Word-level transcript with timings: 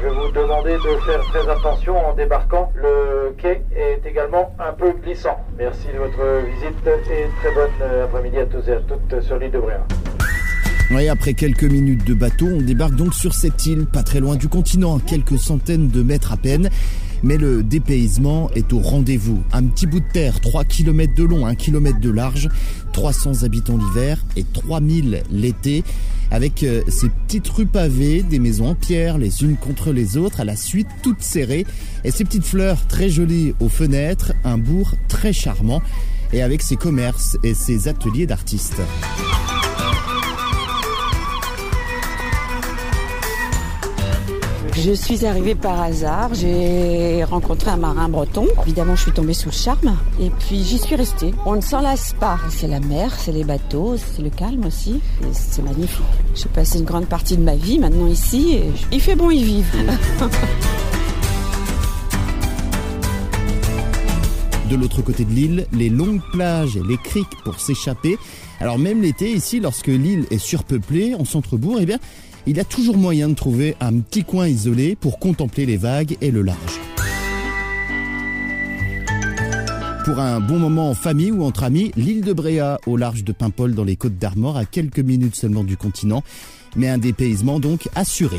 Je 0.00 0.08
vais 0.08 0.14
vous 0.14 0.32
demander 0.32 0.72
de 0.72 1.00
faire 1.04 1.20
très 1.24 1.46
attention 1.46 1.94
en 1.94 2.14
débarquant. 2.14 2.72
Le 2.74 3.34
quai 3.36 3.62
est 3.76 4.00
également 4.08 4.54
un 4.58 4.72
peu 4.72 4.92
glissant. 4.92 5.36
Merci 5.58 5.88
de 5.92 5.98
votre 5.98 6.46
visite 6.46 6.86
et 6.86 7.28
très 7.40 7.54
bonne 7.54 7.70
euh, 7.82 8.04
après-midi 8.04 8.38
à 8.38 8.46
tous 8.46 8.66
et 8.66 8.72
à 8.72 8.80
toutes 8.80 9.20
sur 9.20 9.38
l'île 9.38 9.50
de 9.50 9.58
Bréa. 9.58 9.84
Oui, 10.90 11.06
après 11.10 11.34
quelques 11.34 11.64
minutes 11.64 12.06
de 12.06 12.14
bateau, 12.14 12.46
on 12.46 12.62
débarque 12.62 12.94
donc 12.94 13.12
sur 13.12 13.34
cette 13.34 13.66
île, 13.66 13.84
pas 13.84 14.02
très 14.02 14.20
loin 14.20 14.36
du 14.36 14.48
continent, 14.48 14.98
quelques 15.00 15.38
centaines 15.38 15.88
de 15.88 16.02
mètres 16.02 16.32
à 16.32 16.38
peine. 16.38 16.70
Mais 17.22 17.36
le 17.36 17.62
dépaysement 17.62 18.50
est 18.54 18.72
au 18.72 18.78
rendez-vous. 18.78 19.42
Un 19.52 19.64
petit 19.64 19.86
bout 19.86 20.00
de 20.00 20.12
terre, 20.12 20.40
3 20.40 20.64
km 20.64 21.14
de 21.14 21.24
long, 21.24 21.46
1 21.46 21.54
km 21.54 22.00
de 22.00 22.10
large, 22.10 22.48
300 22.92 23.42
habitants 23.42 23.76
l'hiver 23.76 24.24
et 24.36 24.44
3000 24.44 25.22
l'été, 25.30 25.84
avec 26.30 26.62
euh, 26.62 26.82
ces 26.88 27.08
petites 27.08 27.48
rues 27.48 27.66
pavées, 27.66 28.22
des 28.22 28.38
maisons 28.38 28.68
en 28.68 28.74
pierre, 28.74 29.18
les 29.18 29.42
unes 29.42 29.56
contre 29.56 29.92
les 29.92 30.16
autres, 30.16 30.40
à 30.40 30.44
la 30.44 30.56
suite 30.56 30.88
toutes 31.02 31.22
serrées, 31.22 31.66
et 32.04 32.10
ces 32.10 32.24
petites 32.24 32.46
fleurs 32.46 32.86
très 32.86 33.08
jolies 33.08 33.54
aux 33.60 33.68
fenêtres, 33.68 34.32
un 34.44 34.58
bourg 34.58 34.94
très 35.08 35.32
charmant, 35.32 35.82
et 36.32 36.42
avec 36.42 36.62
ses 36.62 36.76
commerces 36.76 37.36
et 37.42 37.54
ses 37.54 37.88
ateliers 37.88 38.26
d'artistes. 38.26 38.80
Je 44.82 44.92
suis 44.92 45.26
arrivée 45.26 45.54
par 45.54 45.78
hasard, 45.78 46.32
j'ai 46.32 47.22
rencontré 47.24 47.70
un 47.70 47.76
marin 47.76 48.08
breton. 48.08 48.46
Évidemment, 48.62 48.96
je 48.96 49.02
suis 49.02 49.12
tombée 49.12 49.34
sous 49.34 49.50
le 49.50 49.54
charme 49.54 49.98
et 50.18 50.30
puis 50.30 50.64
j'y 50.64 50.78
suis 50.78 50.96
restée. 50.96 51.34
On 51.44 51.54
ne 51.54 51.60
s'en 51.60 51.82
lasse 51.82 52.14
pas. 52.18 52.38
C'est 52.48 52.66
la 52.66 52.80
mer, 52.80 53.14
c'est 53.18 53.32
les 53.32 53.44
bateaux, 53.44 53.96
c'est 53.98 54.22
le 54.22 54.30
calme 54.30 54.64
aussi. 54.64 55.00
C'est 55.32 55.62
magnifique. 55.62 56.00
J'ai 56.34 56.48
passé 56.48 56.78
une 56.78 56.86
grande 56.86 57.06
partie 57.06 57.36
de 57.36 57.42
ma 57.42 57.56
vie 57.56 57.78
maintenant 57.78 58.06
ici 58.06 58.54
et 58.54 58.72
il 58.90 59.02
fait 59.02 59.16
bon 59.16 59.30
y 59.30 59.42
vivre. 59.42 59.76
De 64.70 64.76
l'autre 64.76 65.02
côté 65.02 65.24
de 65.24 65.32
l'île, 65.32 65.66
les 65.72 65.88
longues 65.88 66.22
plages 66.32 66.76
et 66.76 66.82
les 66.88 66.96
criques 66.96 67.26
pour 67.44 67.58
s'échapper. 67.58 68.16
Alors 68.60 68.78
même 68.78 69.02
l'été 69.02 69.32
ici, 69.32 69.58
lorsque 69.58 69.88
l'île 69.88 70.26
est 70.30 70.38
surpeuplée 70.38 71.16
en 71.16 71.24
centre-bourg, 71.24 71.78
eh 71.80 71.86
bien, 71.86 71.98
il 72.46 72.60
a 72.60 72.64
toujours 72.64 72.96
moyen 72.96 73.28
de 73.28 73.34
trouver 73.34 73.76
un 73.80 73.98
petit 74.00 74.24
coin 74.24 74.48
isolé 74.48 74.96
pour 74.96 75.18
contempler 75.18 75.66
les 75.66 75.76
vagues 75.76 76.16
et 76.20 76.30
le 76.30 76.42
large. 76.42 76.80
Pour 80.04 80.18
un 80.18 80.40
bon 80.40 80.58
moment 80.58 80.90
en 80.90 80.94
famille 80.94 81.30
ou 81.30 81.44
entre 81.44 81.62
amis, 81.62 81.92
l'île 81.96 82.22
de 82.22 82.32
Bréa, 82.32 82.80
au 82.86 82.96
large 82.96 83.22
de 83.22 83.32
Paimpol 83.32 83.74
dans 83.74 83.84
les 83.84 83.96
Côtes 83.96 84.18
d'Armor, 84.18 84.56
à 84.56 84.64
quelques 84.64 84.98
minutes 84.98 85.36
seulement 85.36 85.62
du 85.62 85.76
continent, 85.76 86.24
mais 86.74 86.88
un 86.88 86.98
dépaysement 86.98 87.60
donc 87.60 87.88
assuré. 87.94 88.38